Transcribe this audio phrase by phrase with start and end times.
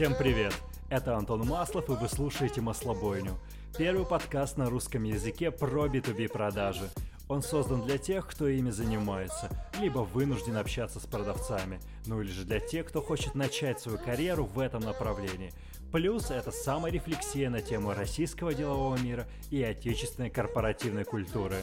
[0.00, 0.54] Всем привет!
[0.88, 3.38] Это Антон Маслов, и вы слушаете «Маслобойню»—
[3.76, 6.88] первый подкаст на русском языке про B2B продажи.
[7.28, 12.44] Он создан для тех, кто ими занимается, либо вынужден общаться с продавцами, ну или же
[12.44, 15.52] для тех, кто хочет начать свою карьеру в этом направлении.
[15.92, 21.56] Плюс это саморефлексия на тему российского делового мира и отечественной корпоративной культуры.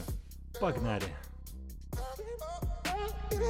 [0.60, 1.04] Погнали!
[3.38, 3.46] Give,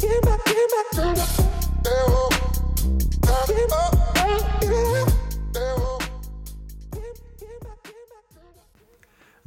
[0.00, 1.24] give my, give my, give my,
[3.46, 3.99] give give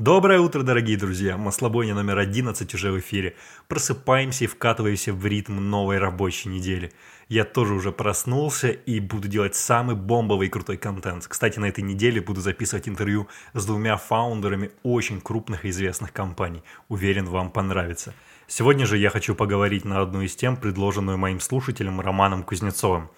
[0.04, 1.38] Доброе утро, дорогие друзья!
[1.38, 3.38] Маслобойня номер 11 уже в эфире.
[3.70, 6.92] Просыпаемся и вкатываемся в ритм новой рабочей недели.
[7.30, 11.26] Я тоже уже проснулся и буду делать самый бомбовый и крутой контент.
[11.26, 16.64] Кстати, на этой неделе буду записывать интервью с двумя фаундерами очень крупных и известных компаний.
[16.90, 18.14] Уверен, вам понравится.
[18.46, 23.10] Сегодня же я хочу поговорить на одну из тем, предложенную моим слушателем Романом Кузнецовым.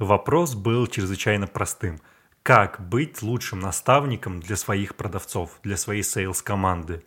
[0.00, 2.00] Вопрос был чрезвычайно простым–
[2.44, 7.02] как быть лучшим наставником для своих продавцов, для своей сейлс-команды.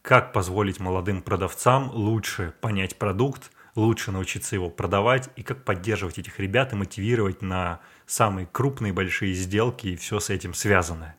[0.00, 6.40] Как позволить молодым продавцам лучше понять продукт, лучше научиться его продавать и как поддерживать этих
[6.40, 11.14] ребят и мотивировать на самые крупные большие сделки и все с этим связанное.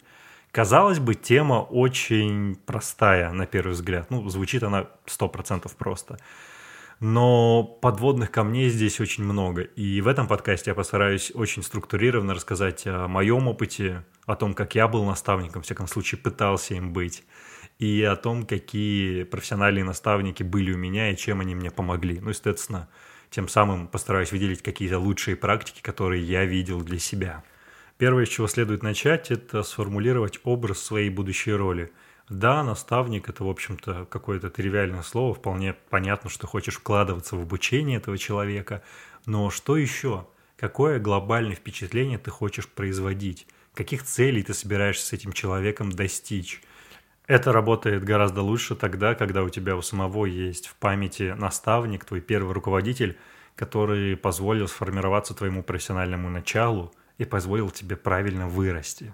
[0.51, 4.09] Казалось бы, тема очень простая на первый взгляд.
[4.09, 6.17] Ну, звучит она 100% просто
[7.01, 9.63] но подводных камней здесь очень много.
[9.63, 14.75] И в этом подкасте я постараюсь очень структурированно рассказать о моем опыте, о том, как
[14.75, 17.23] я был наставником, в всяком случае пытался им быть,
[17.79, 22.19] и о том, какие профессиональные наставники были у меня и чем они мне помогли.
[22.19, 22.87] Ну, естественно,
[23.31, 27.43] тем самым постараюсь выделить какие-то лучшие практики, которые я видел для себя.
[27.97, 31.91] Первое, с чего следует начать, это сформулировать образ своей будущей роли–
[32.31, 35.33] да, наставник это, в общем-то, какое-то тривиальное слово.
[35.33, 38.83] Вполне понятно, что хочешь вкладываться в обучение этого человека.
[39.25, 40.27] Но что еще?
[40.55, 43.47] Какое глобальное впечатление ты хочешь производить?
[43.73, 46.61] Каких целей ты собираешься с этим человеком достичь?
[47.27, 52.21] Это работает гораздо лучше тогда, когда у тебя у самого есть в памяти наставник, твой
[52.21, 53.17] первый руководитель,
[53.57, 59.13] который позволил сформироваться твоему профессиональному началу и позволил тебе правильно вырасти.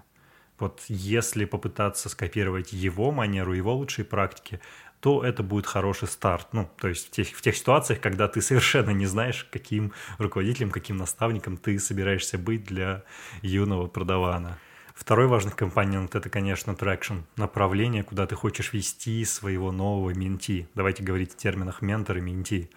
[0.58, 4.60] Вот если попытаться скопировать его манеру, его лучшие практики,
[5.00, 6.48] то это будет хороший старт.
[6.52, 10.70] Ну, то есть в тех, в тех ситуациях, когда ты совершенно не знаешь, каким руководителем,
[10.70, 13.04] каким наставником ты собираешься быть для
[13.42, 14.58] юного продавана.
[14.94, 20.66] Второй важный компонент– это, конечно, traction, направление, куда ты хочешь вести своего нового mentee.
[20.74, 22.68] Давайте говорить в терминах ментор и mentee.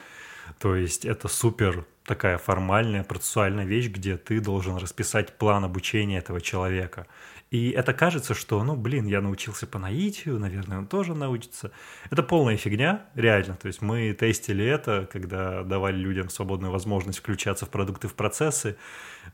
[0.59, 6.41] То есть это супер такая формальная, процессуальная вещь, где ты должен расписать план обучения этого
[6.41, 7.07] человека.
[7.51, 11.71] И это кажется, что, ну, блин, я научился по наитию, наверное, он тоже научится.
[12.09, 13.55] Это полная фигня, реально.
[13.55, 18.77] То есть мы тестили это, когда давали людям свободную возможность включаться в продукты, в процессы.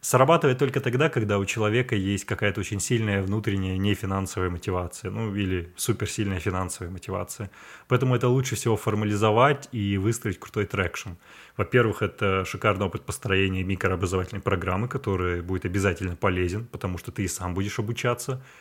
[0.02, 5.72] Срабатывает только тогда, когда у человека есть какая-то очень сильная внутренняя нефинансовая мотивация, ну, или
[5.76, 7.52] суперсильная финансовая мотивация.
[7.88, 11.12] Поэтому это лучше всего формализовать и выстроить крутой traction.
[11.56, 17.28] Во-первых, это шикарный опыт построения микрообразовательной программы, который будет обязательно полезен, потому что ты и
[17.28, 18.07] сам будешь обучаться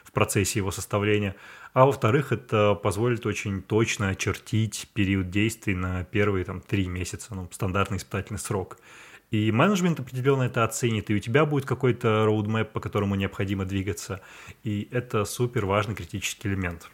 [0.04, 1.34] в процессе его составления.
[1.72, 7.48] А во-вторых, это позволит очень точно очертить период действий на первые там, три месяца, ну,
[7.52, 8.78] стандартный испытательный срок.
[9.30, 14.20] И менеджмент определенно это оценит, и у тебя будет какой-то roadmap, по которому необходимо двигаться.
[14.62, 16.88] И это супер важный критический элемент.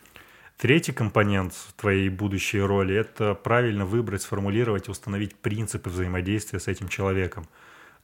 [0.56, 6.88] Третий компонент твоей будущей роли– это правильно выбрать, сформулировать и установить принципы взаимодействия с этим
[6.88, 7.46] человеком.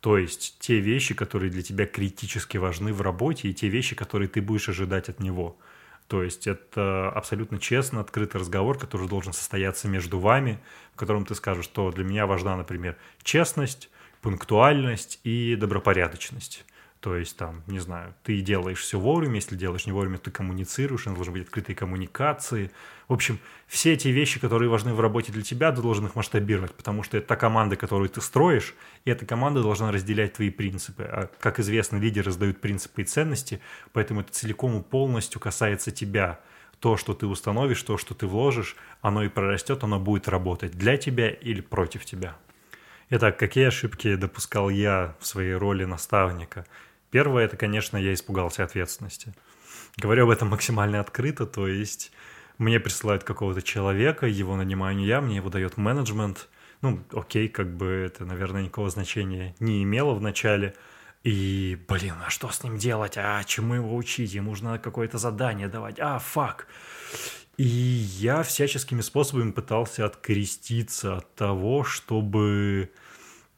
[0.01, 4.29] То есть те вещи, которые для тебя критически важны в работе, и те вещи, которые
[4.29, 5.59] ты будешь ожидать от него.
[6.07, 10.59] То есть это абсолютно честно, открытый разговор, который должен состояться между вами,
[10.95, 13.91] в котором ты скажешь, что для меня важна, например, честность,
[14.23, 16.65] пунктуальность и добропорядочность.
[17.01, 21.07] То есть там, не знаю, ты делаешь все вовремя, если делаешь не вовремя, ты коммуницируешь,
[21.07, 22.73] у должны быть открытые коммуникации.
[23.07, 23.39] В общем,
[23.69, 27.17] все эти вещи, которые важны в работе для тебя, ты должен их масштабировать, потому что
[27.17, 28.75] это та команда, которую ты строишь,
[29.05, 31.05] и эта команда должна разделять твои принципы.
[31.05, 33.61] А, как известно, лидеры раздают принципы и ценности,
[33.93, 36.41] поэтому это целиком и полностью касается тебя.
[36.81, 40.97] То, что ты установишь, то, что ты вложишь, оно и прорастет, оно будет работать для
[40.97, 42.37] тебя или против тебя.
[43.11, 46.67] Итак, какие ошибки допускал я в своей роли наставника–
[47.11, 49.35] Первое, это, конечно, я испугался ответственности.
[49.97, 52.13] Говорю об этом максимально открыто, то есть
[52.59, 56.49] мне присылают какого-то человека, его нанимаю не я, мне его дает менеджмент.
[56.83, 60.75] Ну, окей, как бы это, наверное, никакого значения не имело в начале.
[61.25, 63.15] И, блин, а что с ним делать?
[63.17, 64.33] А чему его учить?
[64.35, 65.99] Ему нужно какое-то задание давать.
[65.99, 66.69] А, фак.
[67.57, 72.93] И я всяческими способами пытался откреститься от того, чтобы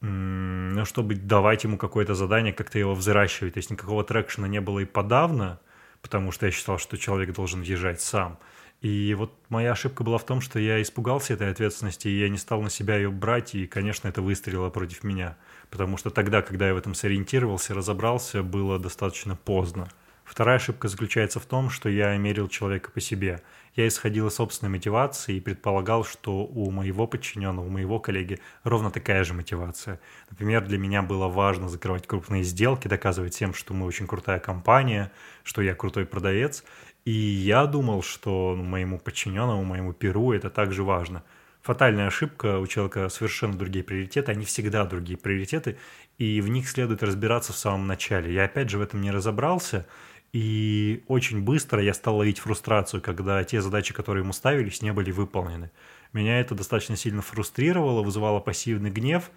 [0.01, 3.53] ну, чтобы давать ему какое-то задание, как-то его взращивать.
[3.53, 5.59] То есть никакого трекшена не было и подавно,
[6.01, 8.39] потому что я считал, что человек должен въезжать сам.
[8.81, 12.39] И вот моя ошибка была в том, что я испугался этой ответственности, и я не
[12.39, 15.37] стал на себя ее брать, и, конечно, это выстрелило против меня.
[15.69, 19.87] Потому что тогда, когда я в этом сориентировался, разобрался, было достаточно поздно.
[20.31, 23.41] Вторая ошибка заключается в том, что я мерил человека по себе–
[23.75, 28.91] я исходил из собственной мотивации и предполагал, что у моего подчиненного, у моего коллеги ровно
[28.91, 30.01] такая же мотивация.
[30.29, 35.11] Например, для меня было важно закрывать крупные сделки, доказывать всем, что мы очень крутая компания,
[35.43, 36.65] что я крутой продавец.
[37.05, 41.23] И я думал, что моему подчиненному, моему перу это также важно.
[41.61, 45.77] Фатальная ошибка, у человека совершенно другие приоритеты, они всегда другие приоритеты,
[46.17, 48.33] и в них следует разбираться в самом начале.
[48.33, 49.85] Я опять же в этом не разобрался,
[50.33, 55.11] и очень быстро я стал ловить фрустрацию, когда те задачи, которые ему ставились, не были
[55.11, 55.71] выполнены.
[56.13, 59.31] Меня это достаточно сильно фрустрировало, вызывало пассивный гнев.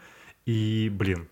[0.46, 1.29] И, блин,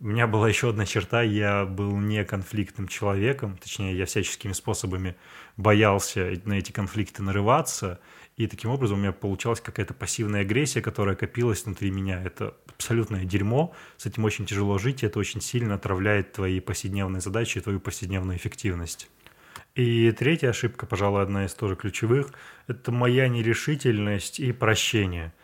[0.00, 5.16] у меня была еще одна черта, я был не конфликтным человеком, точнее, я всяческими способами
[5.56, 8.00] боялся на эти конфликты нарываться,
[8.38, 12.22] и таким образом у меня получалась какая-то пассивная агрессия, которая копилась внутри меня.
[12.22, 17.20] Это абсолютное дерьмо, с этим очень тяжело жить, и это очень сильно отравляет твои повседневные
[17.20, 19.10] задачи и твою повседневную эффективность.
[19.74, 22.30] И третья ошибка, пожалуй, одна из тоже ключевых,
[22.68, 25.34] это моя нерешительность и прощение.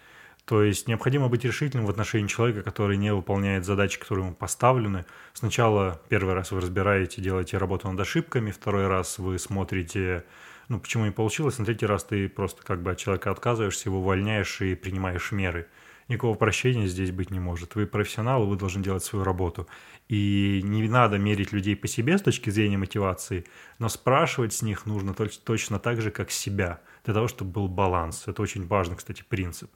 [0.44, 5.04] То есть необходимо быть решительным в отношении человека, который не выполняет задачи, которые ему поставлены.
[5.32, 10.22] Сначала первый раз вы разбираете, делаете работу над ошибками, второй раз вы смотрите
[10.68, 13.98] ну, почему не получилось, на третий раз ты просто как бы от человека отказываешься, его
[13.98, 15.66] увольняешь и принимаешь меры.
[16.08, 17.74] Никакого прощения здесь быть не может.
[17.74, 19.66] Вы профессионал, вы должны делать свою работу.
[20.08, 23.46] И не надо мерить людей по себе с точки зрения мотивации,
[23.78, 28.24] но спрашивать с них нужно точно так же, как себя, для того, чтобы был баланс.
[28.26, 29.70] Это очень важный, кстати, принцип.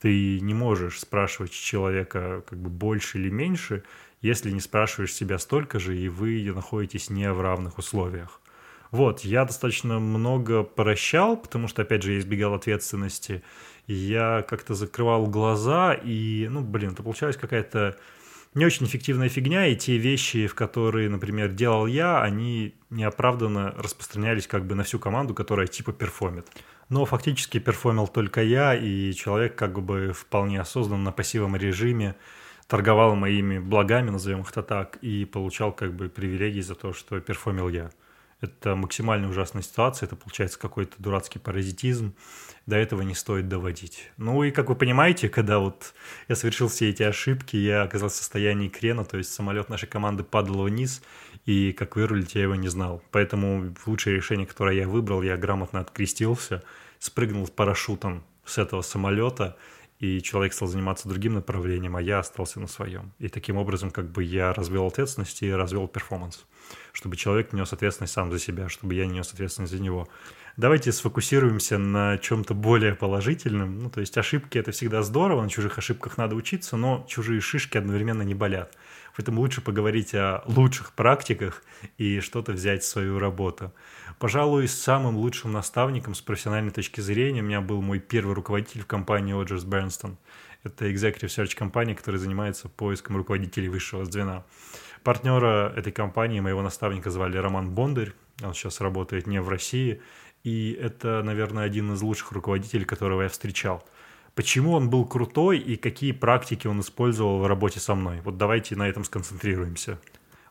[0.00, 3.84] Ты не можешь спрашивать человека как бы больше или меньше,
[4.20, 8.40] если не спрашиваешь себя столько же, и вы находитесь не в равных условиях.
[8.90, 13.42] Вот, я достаточно много прощал, потому что, опять же, я избегал ответственности.
[13.86, 17.96] Я как-то закрывал глаза, и, ну, блин, это получалась какая-то
[18.54, 24.46] не очень эффективная фигня, и те вещи, в которые, например, делал я, они неоправданно распространялись
[24.46, 26.46] как бы на всю команду, которая типа perform ит.
[26.88, 32.16] Но фактически perform ил только я, и человек как бы вполне осознанно на пассивном режиме
[32.66, 37.20] торговал моими благами, назовем их это так, и получал как бы привилегии за то, что
[37.20, 37.90] perform ил я.
[38.40, 42.14] Это максимально ужасная ситуация, это получается какой-то дурацкий паразитизм.
[42.66, 44.12] До этого не стоит доводить.
[44.16, 45.94] Ну и, как вы понимаете, когда вот
[46.28, 50.22] я совершил все эти ошибки, я оказался в состоянии крена, то есть самолет нашей команды
[50.22, 51.02] падал вниз,
[51.46, 53.02] и как вырулить я его не знал.
[53.10, 56.62] Поэтому лучшее решение, которое я выбрал, я грамотно открестился,
[57.00, 59.56] спрыгнул с парашютом с этого самолета,
[59.98, 63.12] и человек стал заниматься другим направлением, а я остался на своем.
[63.18, 66.46] И таким образом как бы я развел ответственность и развел перформанс
[66.92, 70.08] чтобы человек нес ответственность сам за себя, чтобы я не нес ответственность за него.
[70.56, 73.78] Давайте сфокусируемся на чем-то более положительном.
[73.78, 77.78] Ну, то есть ошибки– это всегда здорово, на чужих ошибках надо учиться, но чужие шишки
[77.78, 78.76] одновременно не болят.
[79.18, 81.64] Поэтому лучше поговорить о лучших практиках
[81.96, 83.72] и что-то взять в свою работу.
[84.20, 88.86] Пожалуй, самым лучшим наставником с профессиональной точки зрения у меня был мой первый руководитель в
[88.86, 90.18] компании Оджерс Бернстон.
[90.62, 94.44] Это executive search компания, которая занимается поиском руководителей высшего звена.
[95.02, 98.12] Партнера этой компании, моего наставника звали Роман Бондарь.
[98.44, 100.00] Он сейчас работает не в России.
[100.44, 103.84] И это, наверное, один из лучших руководителей, которого я встречал.
[104.38, 108.20] Почему он был крутой и какие практики он использовал в работе со мной?
[108.20, 109.98] Вот давайте на этом сконцентрируемся.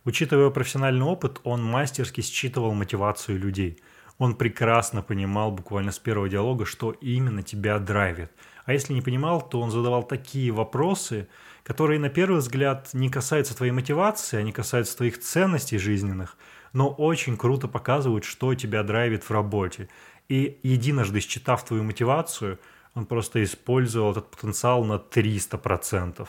[0.03, 3.79] Учитывая его профессиональный опыт, он мастерски считывал мотивацию людей.
[4.17, 8.29] Он прекрасно понимал буквально с первого диалога, что именно тебя драйвит.
[8.65, 11.29] А если не понимал, то он задавал такие вопросы,
[11.63, 16.35] которые на первый взгляд не касаются твоей мотивации, они касаются твоих ценностей жизненных,
[16.73, 19.87] но очень круто показывают, что тебя драйвит в работе.
[20.27, 22.59] И единожды считав твою мотивацию,
[22.97, 26.27] он просто использовал этот потенциал на 300%.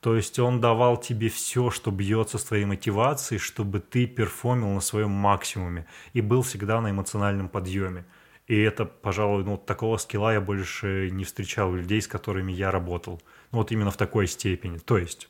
[0.00, 4.80] То есть он давал тебе все, что бьется с твоей мотивацией, чтобы ты перформил на
[4.80, 8.04] своем максимуме и был всегда на эмоциональном подъеме.
[8.46, 12.70] И это, пожалуй, ну, такого скилла я больше не встречал у людей, с которыми я
[12.70, 13.20] работал.
[13.50, 14.78] Ну, вот именно в такой степени.
[14.78, 15.28] То есть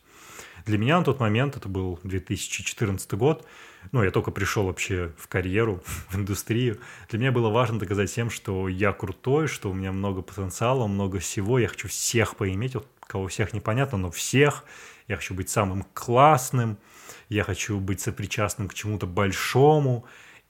[0.67, 3.47] для меня на тот момент, это был 2014 год,
[3.93, 6.81] ну, я только пришел вообще в карьеру, в индустрию.
[7.11, 11.19] Для меня было важно доказать всем, что я крутой, что у меня много потенциала, много
[11.19, 11.59] всего.
[11.59, 14.65] Я хочу всех поиметь, вот кого всех непонятно, но всех.
[15.07, 16.79] Я хочу быть самым классным,
[17.29, 20.07] я хочу быть сопричастным к чему-то большому.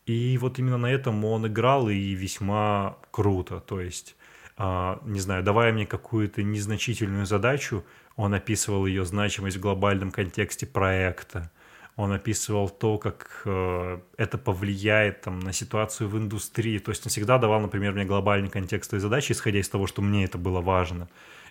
[0.07, 3.61] И вот именно на этом он играл и весьма круто.
[3.61, 4.15] То есть,
[4.59, 7.85] э, не знаю, давая мне какую-то незначительную задачу,
[8.17, 11.51] он описывал ее значимость в глобальном контексте проекта.
[11.97, 16.79] Он описывал то, как э, это повлияет там, на ситуацию в индустрии.
[16.79, 20.03] То есть он всегда давал, например, мне глобальный контекст той задачи, исходя из того, что
[20.03, 21.09] мне это было важно.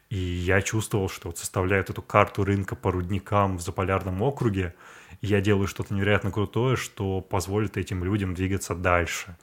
[0.10, 4.76] И я чувствовал, что вот составляют эту карту рынка по рудникам в Заполярном округе,
[5.22, 9.38] я делаю что-то невероятно крутое, что позволит этим людям двигаться дальше.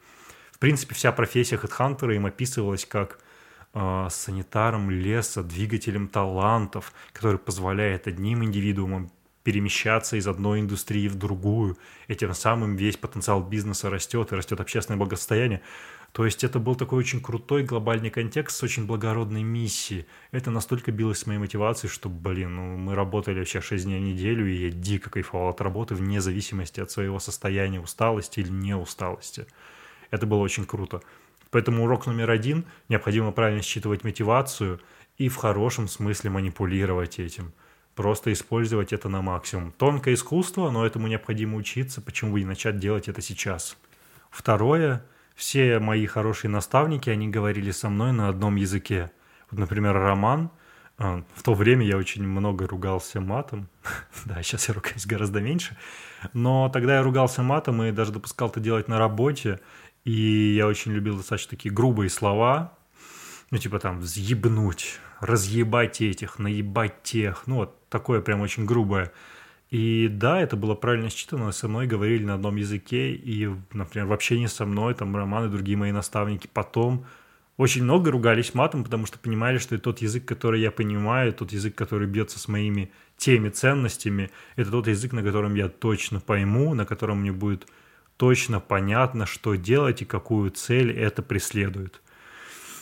[0.52, 3.18] В принципе, вся профессия хедхантера им описывалась как
[3.74, 9.10] э, санитаром леса, двигателем талантов, который позволяет одним индивидуумам
[9.42, 14.60] перемещаться из одной индустрии в другую, и тем самым весь потенциал бизнеса растет, и растет
[14.60, 15.62] общественное благосостояние.
[16.12, 20.06] То есть это был такой очень крутой глобальный контекст с очень благородной миссией.
[20.32, 24.02] Это настолько билось с моей мотивацией, что, блин, ну, мы работали вообще 6 дней в
[24.02, 29.46] неделю, и я дико кайфовал от работы вне зависимости от своего состояния усталости или неусталости.
[30.10, 31.00] Это было очень круто.
[31.50, 34.80] Поэтому урок номер один– необходимо правильно считывать мотивацию
[35.18, 37.52] и в хорошем смысле манипулировать этим.
[37.94, 39.72] Просто использовать это на максимум.
[39.72, 43.76] Тонкое искусство, но этому необходимо учиться, почему бы не начать делать это сейчас.
[44.30, 45.04] Второе–
[45.34, 49.10] все мои хорошие наставники, они говорили со мной на одном языке.
[49.50, 50.50] Вот, например, Роман,
[50.98, 53.68] а, в то время я очень много ругался матом.
[54.26, 55.78] да, сейчас я ругаюсь гораздо меньше.
[56.34, 59.60] Но тогда я ругался матом и даже допускал это делать на работе.
[60.04, 62.76] И я очень любил достаточно такие грубые слова.
[63.50, 67.46] Ну, типа там «взъебнуть», «разъебать этих», «наебать тех».
[67.46, 69.12] Ну, вот такое прям очень грубое.
[69.70, 74.12] И да, это было правильно считано, со мной говорили на одном языке, и, например, в
[74.12, 77.06] общении со мной, там, Роман и другие мои наставники потом
[77.56, 81.52] очень много ругались матом, потому что понимали, что это тот язык, который я понимаю, тот
[81.52, 86.74] язык, который бьется с моими теми ценностями, это тот язык, на котором я точно пойму,
[86.74, 87.68] на котором мне будет
[88.20, 92.02] точно понятно, что делать и какую цель это преследует.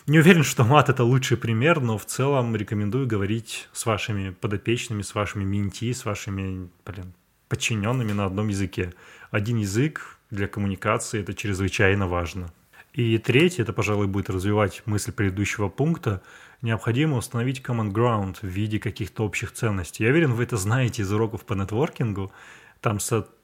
[0.09, 5.03] Не уверен, что мат это лучший пример, но в целом рекомендую говорить с вашими подопечными,
[5.03, 7.13] с вашими менти, с вашими блин,
[7.49, 8.95] подчиненными на одном языке.
[9.31, 12.53] Один язык для коммуникации это чрезвычайно важно.
[12.93, 16.21] И третье, это, пожалуй, будет развивать мысль предыдущего пункта,
[16.63, 20.03] необходимо установить common ground в виде каких-то общих ценностей.
[20.03, 22.33] Я уверен, вы это знаете из уроков по нетворкингу.
[22.81, 22.99] Там,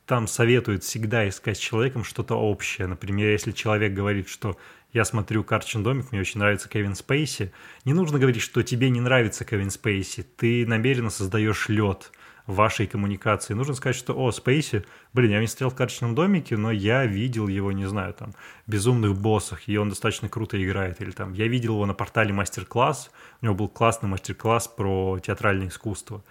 [0.06, 2.86] там советуют всегда искать с человеком что-то общее.
[2.86, 4.58] Например, если человек говорит, что
[4.92, 7.52] я смотрю «Карточный домик», мне очень нравится Кевин Спейси.
[7.84, 10.22] Не нужно говорить, что тебе не нравится Кевин Спейси.
[10.22, 12.12] Ты намеренно создаешь лед
[12.46, 13.54] вашей коммуникации.
[13.54, 17.48] Нужно сказать, что «О, Спейси, блин, я не стоял в «Карточном домике», но я видел
[17.48, 18.34] его, не знаю, там,
[18.66, 21.00] «Безумных боссах», и он достаточно круто играет.
[21.00, 23.10] Или там, я видел его на портале «Мастер-класс»,
[23.40, 26.22] у него был классный мастер-класс про театральное искусство.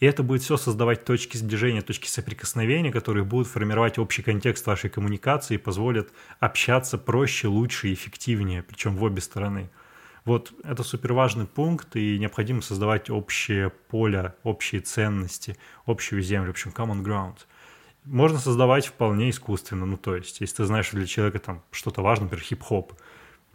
[0.00, 4.90] И это будет все создавать точки сближения, точки соприкосновения, которые будут формировать общий контекст вашей
[4.90, 9.70] коммуникации и позволят общаться проще, лучше эффективнее, причем в обе стороны.
[10.26, 15.56] Вот это супер важный пункт, и необходимо создавать общее поле, общие ценности,
[15.86, 17.36] общую землю, в общем, common ground.
[18.04, 22.02] Можно создавать вполне искусственно, ну то есть, если ты знаешь, что для человека там что-то
[22.02, 22.92] важно, например, хип-хоп,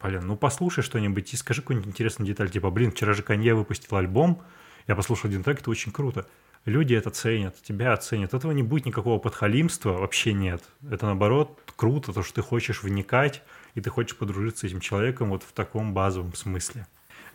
[0.01, 3.97] блин, ну послушай что-нибудь и скажи какую-нибудь интересную деталь, типа, блин, вчера же Канье выпустил
[3.97, 4.41] альбом,
[4.87, 6.25] я послушал один трек, это очень круто.
[6.65, 8.35] Люди это ценят, тебя оценят.
[8.35, 10.61] Этого не будет никакого подхалимства, вообще нет.
[10.89, 13.41] Это наоборот круто, то, что ты хочешь вникать,
[13.73, 16.85] и ты хочешь подружиться с этим человеком вот в таком базовом смысле.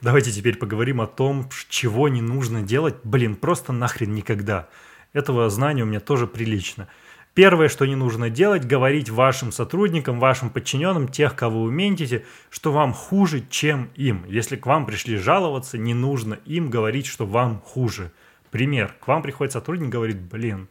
[0.01, 4.69] Давайте теперь поговорим о том, чего не нужно делать, блин, просто нахрен никогда.
[5.13, 6.87] Этого знания у меня тоже прилично.
[7.35, 12.73] Первое, что не нужно делать, говорить вашим сотрудникам, вашим подчиненным, тех, кого вы метите, что
[12.73, 14.25] вам хуже, чем им.
[14.29, 18.13] Если к вам пришли жаловаться, не нужно им говорить, что вам хуже.
[18.51, 18.95] Пример.
[19.01, 20.69] К вам приходит сотрудник, говорит, блин,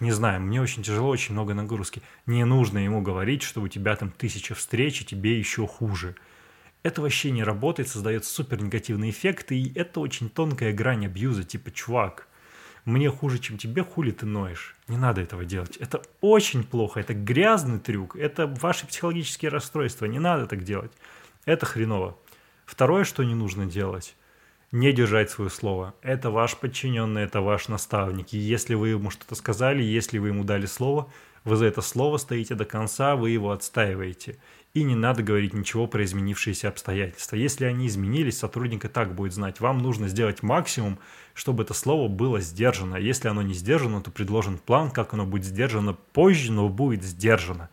[0.00, 2.02] не знаю, мне очень тяжело, очень много нагрузки.
[2.26, 6.16] Не нужно ему говорить, что у тебя там тысяча встреч, и тебе еще хуже.
[6.82, 11.72] Это вообще не работает, создает супер негативный эффект, и это очень тонкая грань абьюза, типа,
[11.72, 12.28] чувак,
[12.84, 14.76] мне хуже, чем тебе, хули ты ноешь.
[14.86, 15.76] Не надо этого делать.
[15.78, 20.92] Это очень плохо, это грязный трюк, это ваши психологические расстройства, не надо так делать.
[21.44, 22.16] Это хреново.
[22.64, 24.14] Второе, что не нужно делать,
[24.72, 25.94] не держать свое слово.
[26.02, 28.32] Это ваш подчиненный, это ваш наставник.
[28.32, 31.10] И если вы ему что-то сказали, если вы ему дали слово,
[31.44, 34.38] вы за это слово стоите до конца, вы его отстаиваете
[34.76, 37.36] и не надо говорить ничего про изменившиеся обстоятельства.
[37.36, 39.58] Если они изменились, сотрудник и так будет знать.
[39.60, 40.98] Вам нужно сделать максимум,
[41.32, 42.96] чтобы это слово было сдержано.
[42.96, 47.70] Если оно не сдержано, то предложен план, как оно будет сдержано позже, но будет сдержано.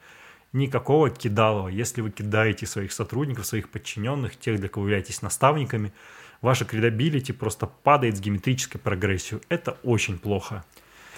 [0.53, 1.67] Никакого кидалова.
[1.67, 5.91] Если вы кидаете своих сотрудников, своих подчиненных, тех, для кого являетесь наставниками,
[6.43, 9.41] ваша credibility просто падает с геометрической прогрессией.
[9.49, 10.63] Это очень плохо.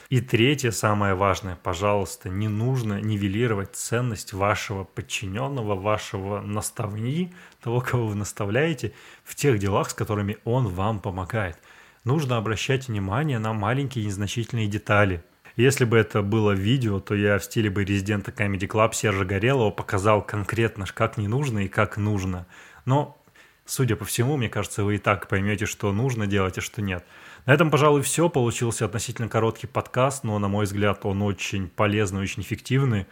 [0.09, 8.07] И третье, самое важное, пожалуйста, не нужно нивелировать ценность вашего подчиненного, вашего наставни, того, кого
[8.07, 11.57] вы наставляете, в тех делах, с которыми он вам помогает.
[12.03, 15.23] Нужно обращать внимание на маленькие незначительные детали.
[15.55, 19.71] Если бы это было видео, то я в стиле бы резидента Comedy Club Сержа Горелого
[19.71, 22.45] показал конкретно, как не нужно и как нужно.
[22.85, 23.17] Но,
[23.65, 27.03] судя по всему, мне кажется, вы и так поймете, что нужно делать, а что нет.
[27.45, 28.29] На этом, пожалуй, все.
[28.29, 33.05] Получился относительно короткий подкаст, но, на мой взгляд, он очень полезный, очень эффективный.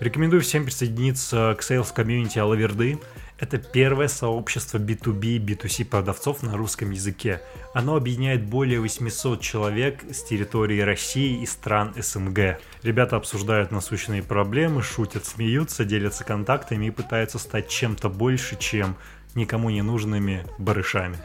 [0.00, 3.00] Рекомендую всем присоединиться к Sales Community Алаверды.
[3.40, 7.40] Это первое сообщество B2B и B2C продавцов на русском языке.
[7.74, 12.60] Оно объединяет более 800 человек с территории России и стран СНГ.
[12.82, 18.96] Ребята обсуждают насущные проблемы, шутят, смеются, делятся контактами и пытаются стать чем-то больше, чем
[19.34, 21.18] никому не нужными барышами.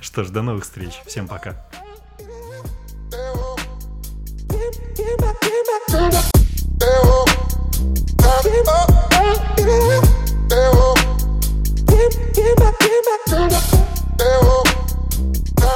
[0.00, 1.00] Что ж, до новых встреч.
[1.06, 1.56] Всем пока.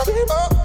[0.09, 0.58] Give up.